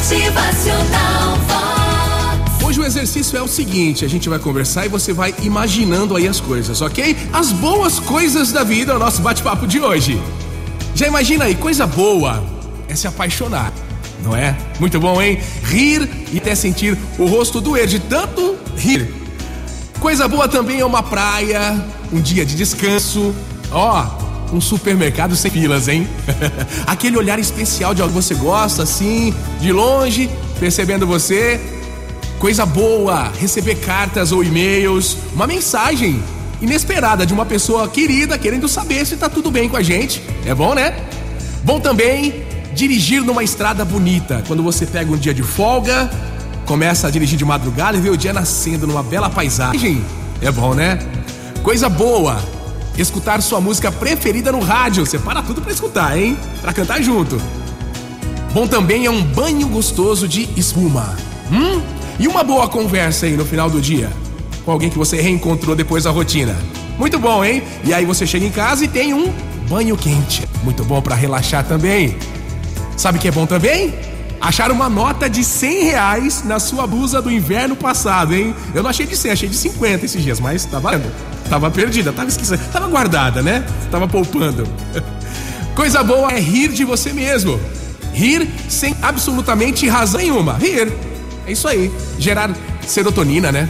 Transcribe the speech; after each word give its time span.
Motivacional 0.00 1.36
Vox. 1.46 2.64
Hoje 2.64 2.80
o 2.80 2.84
exercício 2.86 3.36
é 3.36 3.42
o 3.42 3.46
seguinte: 3.46 4.02
a 4.02 4.08
gente 4.08 4.30
vai 4.30 4.38
conversar 4.38 4.86
e 4.86 4.88
você 4.88 5.12
vai 5.12 5.34
imaginando 5.42 6.16
aí 6.16 6.26
as 6.26 6.40
coisas, 6.40 6.80
ok? 6.80 7.14
As 7.30 7.52
boas 7.52 8.00
coisas 8.00 8.50
da 8.50 8.64
vida 8.64 8.92
é 8.92 8.96
o 8.96 8.98
nosso 8.98 9.20
bate-papo 9.20 9.66
de 9.66 9.78
hoje. 9.78 10.18
Já 10.94 11.06
imagina 11.06 11.44
aí, 11.44 11.54
coisa 11.54 11.86
boa 11.86 12.42
é 12.88 12.94
se 12.94 13.06
apaixonar, 13.06 13.74
não 14.24 14.34
é? 14.34 14.56
Muito 14.80 14.98
bom, 14.98 15.20
hein? 15.20 15.38
Rir 15.64 16.08
e 16.32 16.38
até 16.38 16.54
sentir 16.54 16.96
o 17.18 17.26
rosto 17.26 17.60
doer 17.60 17.86
de 17.86 18.00
tanto 18.00 18.56
rir. 18.78 19.06
Coisa 20.00 20.26
boa 20.26 20.48
também 20.48 20.80
é 20.80 20.84
uma 20.84 21.02
praia, 21.02 21.78
um 22.10 22.22
dia 22.22 22.46
de 22.46 22.56
descanso, 22.56 23.34
ó, 23.70 24.06
um 24.52 24.60
supermercado 24.60 25.36
sem 25.36 25.50
filas, 25.50 25.88
hein? 25.88 26.08
Aquele 26.86 27.16
olhar 27.16 27.38
especial 27.38 27.94
de 27.94 28.02
algo 28.02 28.14
que 28.14 28.22
você 28.22 28.34
gosta, 28.34 28.82
assim, 28.82 29.34
de 29.60 29.72
longe, 29.72 30.30
percebendo 30.58 31.06
você. 31.06 31.60
Coisa 32.38 32.64
boa, 32.64 33.30
receber 33.38 33.76
cartas 33.76 34.32
ou 34.32 34.42
e-mails, 34.42 35.16
uma 35.34 35.46
mensagem 35.46 36.22
inesperada 36.60 37.26
de 37.26 37.32
uma 37.32 37.44
pessoa 37.44 37.88
querida 37.88 38.38
querendo 38.38 38.68
saber 38.68 39.06
se 39.06 39.16
tá 39.16 39.28
tudo 39.28 39.50
bem 39.50 39.68
com 39.68 39.76
a 39.76 39.82
gente. 39.82 40.22
É 40.46 40.54
bom, 40.54 40.74
né? 40.74 40.94
Bom 41.62 41.78
também 41.78 42.42
dirigir 42.74 43.22
numa 43.22 43.42
estrada 43.42 43.84
bonita, 43.84 44.42
quando 44.46 44.62
você 44.62 44.86
pega 44.86 45.12
um 45.12 45.16
dia 45.16 45.34
de 45.34 45.42
folga, 45.42 46.10
começa 46.64 47.08
a 47.08 47.10
dirigir 47.10 47.36
de 47.36 47.44
madrugada 47.44 47.98
e 47.98 48.00
vê 48.00 48.10
o 48.10 48.16
dia 48.16 48.32
nascendo 48.32 48.86
numa 48.86 49.02
bela 49.02 49.28
paisagem. 49.28 50.02
É 50.40 50.50
bom, 50.50 50.74
né? 50.74 50.98
Coisa 51.62 51.88
boa, 51.88 52.42
escutar 53.00 53.40
sua 53.42 53.60
música 53.60 53.90
preferida 53.90 54.52
no 54.52 54.60
rádio. 54.60 55.04
Você 55.04 55.18
para 55.18 55.42
tudo 55.42 55.60
pra 55.60 55.72
escutar, 55.72 56.18
hein? 56.18 56.36
Pra 56.60 56.72
cantar 56.72 57.02
junto. 57.02 57.40
Bom 58.52 58.66
também 58.66 59.06
é 59.06 59.10
um 59.10 59.22
banho 59.22 59.68
gostoso 59.68 60.26
de 60.26 60.48
espuma. 60.56 61.16
Hum? 61.52 61.80
E 62.18 62.28
uma 62.28 62.42
boa 62.42 62.68
conversa 62.68 63.26
aí 63.26 63.36
no 63.36 63.44
final 63.44 63.70
do 63.70 63.80
dia. 63.80 64.10
Com 64.64 64.72
alguém 64.72 64.90
que 64.90 64.98
você 64.98 65.20
reencontrou 65.20 65.74
depois 65.74 66.04
da 66.04 66.10
rotina. 66.10 66.56
Muito 66.98 67.18
bom, 67.18 67.44
hein? 67.44 67.62
E 67.84 67.94
aí 67.94 68.04
você 68.04 68.26
chega 68.26 68.44
em 68.44 68.50
casa 68.50 68.84
e 68.84 68.88
tem 68.88 69.14
um 69.14 69.32
banho 69.68 69.96
quente. 69.96 70.46
Muito 70.62 70.84
bom 70.84 71.00
pra 71.00 71.14
relaxar 71.14 71.64
também. 71.64 72.16
Sabe 72.96 73.18
o 73.18 73.20
que 73.20 73.28
é 73.28 73.30
bom 73.30 73.46
também? 73.46 73.94
Achar 74.40 74.70
uma 74.70 74.88
nota 74.88 75.28
de 75.28 75.44
100 75.44 75.84
reais 75.84 76.44
na 76.44 76.58
sua 76.58 76.86
blusa 76.86 77.20
do 77.20 77.30
inverno 77.30 77.76
passado, 77.76 78.34
hein? 78.34 78.54
Eu 78.74 78.82
não 78.82 78.88
achei 78.88 79.04
de 79.06 79.14
100, 79.14 79.32
achei 79.32 79.48
de 79.48 79.56
50 79.56 80.06
esses 80.06 80.22
dias, 80.22 80.40
mas 80.40 80.64
tá 80.64 80.78
valendo. 80.78 81.12
Tava 81.48 81.70
perdida, 81.70 82.10
tava 82.10 82.28
esquecida, 82.28 82.56
tava 82.72 82.88
guardada, 82.88 83.42
né? 83.42 83.64
Tava 83.90 84.08
poupando. 84.08 84.66
Coisa 85.76 86.02
boa 86.02 86.32
é 86.32 86.40
rir 86.40 86.68
de 86.68 86.84
você 86.84 87.12
mesmo. 87.12 87.60
Rir 88.14 88.48
sem 88.68 88.96
absolutamente 89.02 89.86
razão 89.86 90.20
nenhuma. 90.20 90.54
Rir. 90.54 90.90
É 91.46 91.52
isso 91.52 91.68
aí. 91.68 91.92
Gerar 92.18 92.50
serotonina, 92.86 93.52
né? 93.52 93.68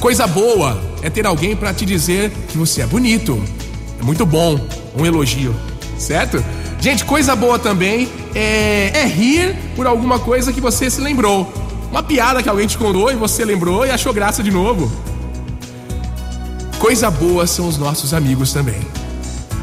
Coisa 0.00 0.26
boa 0.26 0.82
é 1.02 1.08
ter 1.08 1.24
alguém 1.24 1.54
para 1.54 1.72
te 1.72 1.86
dizer 1.86 2.32
que 2.48 2.58
você 2.58 2.82
é 2.82 2.86
bonito. 2.86 3.40
É 4.00 4.04
muito 4.04 4.26
bom. 4.26 4.58
Um 4.96 5.06
elogio, 5.06 5.54
certo? 5.96 6.42
Gente, 6.82 7.04
coisa 7.04 7.36
boa 7.36 7.60
também 7.60 8.08
é, 8.34 8.90
é 8.92 9.06
rir 9.06 9.54
por 9.76 9.86
alguma 9.86 10.18
coisa 10.18 10.52
que 10.52 10.60
você 10.60 10.90
se 10.90 11.00
lembrou. 11.00 11.48
Uma 11.92 12.02
piada 12.02 12.42
que 12.42 12.48
alguém 12.48 12.66
te 12.66 12.76
contou 12.76 13.08
e 13.08 13.14
você 13.14 13.44
lembrou 13.44 13.86
e 13.86 13.90
achou 13.92 14.12
graça 14.12 14.42
de 14.42 14.50
novo. 14.50 14.90
Coisa 16.80 17.08
boa 17.08 17.46
são 17.46 17.68
os 17.68 17.78
nossos 17.78 18.12
amigos 18.12 18.52
também. 18.52 18.80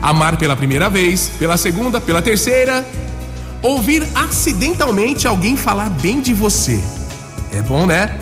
Amar 0.01 0.37
pela 0.37 0.55
primeira 0.55 0.89
vez, 0.89 1.29
pela 1.37 1.57
segunda, 1.57 1.99
pela 1.99 2.21
terceira. 2.21 2.87
Ouvir 3.61 4.07
acidentalmente 4.15 5.27
alguém 5.27 5.57
falar 5.57 5.89
bem 5.89 6.21
de 6.21 6.33
você. 6.33 6.81
É 7.51 7.61
bom, 7.61 7.85
né? 7.85 8.17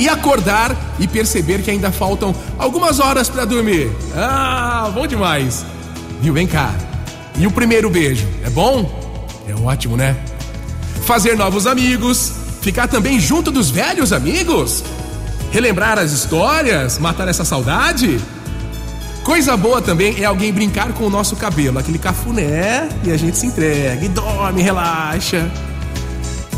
E 0.00 0.08
acordar 0.08 0.76
e 0.98 1.06
perceber 1.06 1.62
que 1.62 1.70
ainda 1.70 1.92
faltam 1.92 2.34
algumas 2.58 2.98
horas 2.98 3.28
para 3.28 3.44
dormir. 3.44 3.88
Ah, 4.16 4.90
bom 4.92 5.06
demais. 5.06 5.64
Viu? 6.20 6.34
Vem 6.34 6.48
cá. 6.48 6.74
E 7.38 7.46
o 7.46 7.50
primeiro 7.50 7.90
beijo, 7.90 8.26
é 8.44 8.50
bom? 8.50 9.04
É 9.46 9.54
ótimo, 9.54 9.96
né? 9.96 10.16
Fazer 11.02 11.36
novos 11.36 11.66
amigos, 11.66 12.32
ficar 12.62 12.88
também 12.88 13.20
junto 13.20 13.50
dos 13.50 13.70
velhos 13.70 14.12
amigos, 14.12 14.82
relembrar 15.52 15.98
as 15.98 16.12
histórias, 16.12 16.98
matar 16.98 17.28
essa 17.28 17.44
saudade. 17.44 18.18
Coisa 19.22 19.56
boa 19.56 19.82
também 19.82 20.20
é 20.20 20.24
alguém 20.24 20.52
brincar 20.52 20.92
com 20.94 21.04
o 21.04 21.10
nosso 21.10 21.36
cabelo, 21.36 21.78
aquele 21.78 21.98
cafuné, 21.98 22.88
e 23.04 23.10
a 23.10 23.16
gente 23.16 23.36
se 23.36 23.46
entrega, 23.46 24.04
e 24.04 24.08
dorme, 24.08 24.62
relaxa. 24.62 25.50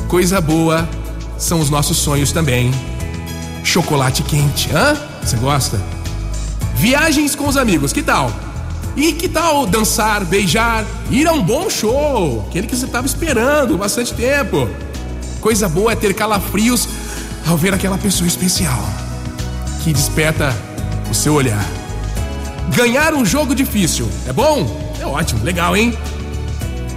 Coisa 0.06 0.40
boa 0.40 0.88
são 1.36 1.60
os 1.60 1.70
nossos 1.70 1.96
sonhos 1.96 2.30
também. 2.30 2.70
Chocolate 3.64 4.22
quente, 4.22 4.70
hã? 4.74 4.96
Você 5.22 5.36
gosta? 5.36 5.80
Viagens 6.76 7.34
com 7.34 7.48
os 7.48 7.56
amigos, 7.56 7.92
que 7.92 8.02
tal? 8.02 8.30
E 8.96 9.12
que 9.12 9.28
tal 9.28 9.66
dançar, 9.66 10.24
beijar, 10.24 10.84
ir 11.10 11.26
a 11.26 11.32
um 11.32 11.42
bom 11.42 11.70
show? 11.70 12.44
Aquele 12.48 12.66
que 12.66 12.76
você 12.76 12.86
estava 12.86 13.06
esperando 13.06 13.78
bastante 13.78 14.12
tempo. 14.14 14.68
Coisa 15.40 15.68
boa 15.68 15.92
é 15.92 15.96
ter 15.96 16.14
calafrios 16.14 16.88
ao 17.46 17.56
ver 17.56 17.72
aquela 17.72 17.96
pessoa 17.96 18.26
especial 18.26 18.82
que 19.82 19.92
desperta 19.92 20.54
o 21.10 21.14
seu 21.14 21.34
olhar. 21.34 21.64
Ganhar 22.74 23.14
um 23.14 23.24
jogo 23.24 23.54
difícil 23.54 24.08
é 24.26 24.32
bom? 24.32 24.66
É 25.00 25.06
ótimo, 25.06 25.42
legal, 25.44 25.76
hein? 25.76 25.96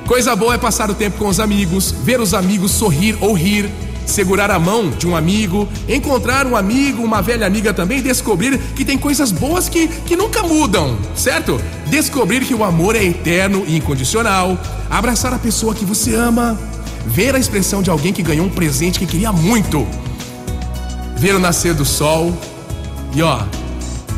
Coisa 0.08 0.35
boa 0.35 0.56
é 0.56 0.58
passar 0.58 0.90
o 0.90 0.94
tempo 0.94 1.18
com 1.18 1.28
os 1.28 1.40
amigos, 1.40 1.91
ver 2.03 2.19
os 2.19 2.34
amigos 2.34 2.72
sorrir 2.72 3.18
ou 3.22 3.34
rir, 3.34 3.69
segurar 4.11 4.51
a 4.51 4.59
mão 4.59 4.89
de 4.89 5.07
um 5.07 5.16
amigo, 5.16 5.67
encontrar 5.88 6.45
um 6.45 6.55
amigo, 6.55 7.03
uma 7.03 7.22
velha 7.22 7.47
amiga 7.47 7.73
também, 7.73 8.01
descobrir 8.01 8.59
que 8.75 8.85
tem 8.85 8.97
coisas 8.97 9.31
boas 9.31 9.69
que, 9.69 9.88
que 9.88 10.16
nunca 10.16 10.44
mudam, 10.44 10.97
certo? 11.16 11.59
Descobrir 11.88 12.45
que 12.45 12.53
o 12.53 12.63
amor 12.63 12.95
é 12.95 13.03
eterno 13.03 13.63
e 13.67 13.77
incondicional, 13.77 14.57
abraçar 14.89 15.33
a 15.33 15.39
pessoa 15.39 15.73
que 15.73 15.85
você 15.85 16.13
ama, 16.13 16.59
ver 17.05 17.35
a 17.35 17.39
expressão 17.39 17.81
de 17.81 17.89
alguém 17.89 18.13
que 18.13 18.22
ganhou 18.22 18.45
um 18.45 18.49
presente 18.49 18.99
que 18.99 19.05
queria 19.05 19.31
muito, 19.31 19.88
ver 21.16 21.35
o 21.35 21.39
nascer 21.39 21.73
do 21.73 21.85
sol 21.85 22.38
e 23.16 23.22
ó, 23.22 23.41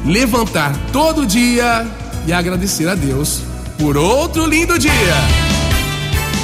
levantar 0.05 0.75
todo 0.91 1.25
dia 1.25 1.87
e 2.25 2.33
agradecer 2.33 2.89
a 2.89 2.95
Deus 2.95 3.41
por 3.77 3.97
outro 3.97 4.45
lindo 4.45 4.77
dia. 4.77 4.91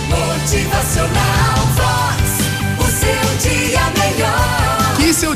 Motivacional 0.10 1.49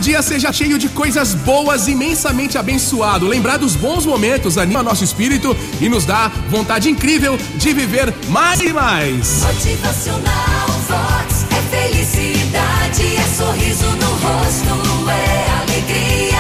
dia 0.04 0.22
seja 0.22 0.52
cheio 0.52 0.78
de 0.78 0.90
coisas 0.90 1.34
boas, 1.34 1.88
imensamente 1.88 2.58
abençoado. 2.58 3.26
Lembrar 3.26 3.56
dos 3.56 3.74
bons 3.74 4.06
momentos 4.06 4.58
anima 4.58 4.84
nosso 4.84 5.02
espírito 5.02 5.56
e 5.80 5.88
nos 5.88 6.04
dá 6.04 6.30
vontade 6.50 6.90
incrível 6.90 7.40
de 7.56 7.74
viver 7.74 8.14
mais 8.28 8.60
e 8.60 8.74
mais. 8.74 9.44
Motivacional 9.44 10.68
Vox. 10.90 11.46
É 11.52 11.88
felicidade, 11.88 13.16
é 13.16 13.24
sorriso 13.34 13.86
no 13.86 14.08
rosto, 14.08 15.10
é 15.10 15.62
alegria, 15.62 16.38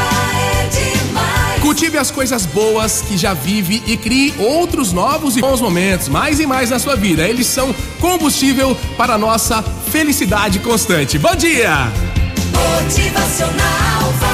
é 0.59 0.67
demais. 0.67 1.61
Cultive 1.61 1.97
as 1.97 2.11
coisas 2.11 2.45
boas 2.45 3.01
que 3.07 3.17
já 3.17 3.33
vive 3.33 3.81
e 3.87 3.95
crie 3.95 4.33
outros 4.39 4.91
novos 4.91 5.37
e 5.37 5.41
bons 5.41 5.61
momentos, 5.61 6.09
mais 6.09 6.41
e 6.41 6.45
mais 6.45 6.69
na 6.69 6.79
sua 6.79 6.97
vida. 6.97 7.25
Eles 7.25 7.47
são 7.47 7.73
combustível 8.01 8.75
para 8.97 9.13
a 9.13 9.17
nossa 9.17 9.63
felicidade 9.89 10.59
constante. 10.59 11.17
Bom 11.17 11.33
dia! 11.33 12.12
Motivacional 12.53 14.32